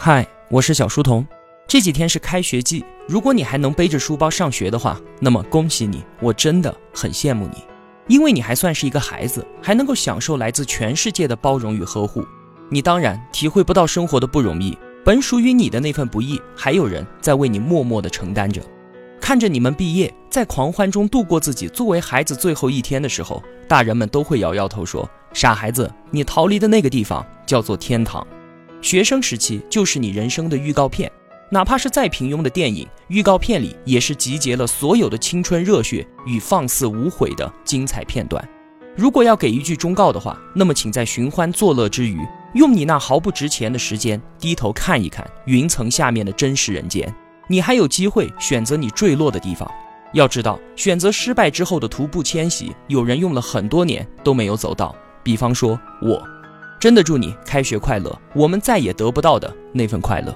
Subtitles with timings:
[0.00, 1.26] 嗨，我是小书童。
[1.66, 7.64] 这几天是开学季，如果你还能背着书包上学的话，那么恭喜你，我真的很羡慕你，
[8.06, 12.24] 因为你还算是一个孩子，还能够享受来自全世界的包容与呵护。
[12.70, 18.62] 你当然体会不到生活的不容易，本属于你的那份不易，还有人在为你默默的承担着。
[19.20, 28.24] 看着你们毕业，在狂欢中度过自己作为孩子最后一天的时候，大人们都会摇摇头说：“傻孩子，你逃离的那个地方叫做天堂。”
[28.80, 31.10] 学生时期就是你人生的预告片，
[31.50, 38.46] 哪怕是再平庸的电影，预告片里也是集结了所有的青春热血与放肆无悔的精彩片段。
[38.96, 42.20] 如果要给一句忠告的话，那么请在寻欢作乐之余，
[42.54, 47.12] 用你那毫不值钱的时间，低头看一看云层下面的真实人间。
[47.48, 49.68] 你还有机会选择你坠落的地方。
[50.12, 54.94] 要知道，选择失败之后的徒步迁徙，有人用了很多年都没有走到。
[55.22, 56.37] 比方说我。
[56.78, 60.34] 真的祝你开学快乐，我们再也得不到的那份快乐。